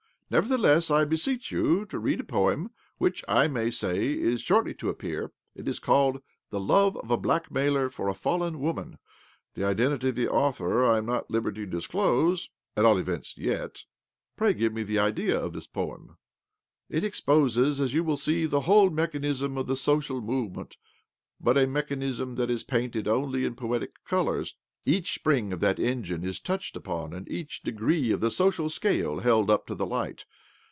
Nevertheless, 0.33 0.89
I 0.89 1.03
beseech 1.03 1.51
you 1.51 1.83
to 1.87 1.99
read 1.99 2.21
a 2.21 2.23
poem 2.23 2.71
which, 2.99 3.21
I 3.27 3.49
may 3.49 3.69
say, 3.69 4.13
is 4.13 4.39
shortly 4.39 4.73
to 4.75 4.87
appear. 4.87 5.33
It 5.55 5.67
is 5.67 5.77
called' 5.77 6.21
The 6.51 6.59
Love 6.61 6.95
of 6.95 7.11
a 7.11 7.17
Blackmailer 7.17 7.89
for 7.89 8.07
a 8.07 8.13
Fallen 8.13 8.61
Woman.' 8.61 8.97
The 9.55 9.65
identity 9.65 10.07
of 10.07 10.15
the 10.15 10.29
author 10.31 10.85
I 10.85 10.99
am 10.99 11.05
not 11.05 11.25
at 11.25 11.31
liberty 11.31 11.65
to 11.65 11.71
disclose— 11.71 12.49
at 12.77 12.85
all 12.85 12.97
events 12.97 13.37
yet."" 13.37 13.83
Pray 14.37 14.53
give 14.53 14.71
me 14.71 14.83
an 14.83 14.99
idea 14.99 15.37
of 15.37 15.51
this 15.51 15.67
poem."" 15.67 16.17
It 16.89 17.03
exposes, 17.03 17.81
as 17.81 17.93
you 17.93 18.05
will 18.05 18.15
see, 18.15 18.45
the 18.45 18.61
whole 18.61 18.89
mechanism 18.89 19.57
of 19.57 19.67
the 19.67 19.75
social 19.75 20.21
movement— 20.21 20.77
but 21.41 21.57
a 21.57 21.67
mechanism 21.67 22.35
that 22.35 22.49
is 22.49 22.63
painted 22.63 23.05
only 23.05 23.43
in 23.43 23.53
poetic 23.55 24.01
colours. 24.05 24.55
Each 24.83 25.13
spring 25.13 25.53
of 25.53 25.59
that 25.59 25.77
engine 25.77 26.23
is 26.23 26.39
touched 26.39 26.75
upon, 26.75 27.13
arid 27.13 27.27
each 27.29 27.61
degree 27.61 28.11
of 28.11 28.19
the 28.19 28.31
social 28.31 28.67
scale 28.67 29.19
held 29.19 29.51
up 29.51 29.67
to 29.67 29.75
the 29.75 29.85
light. 29.85 30.25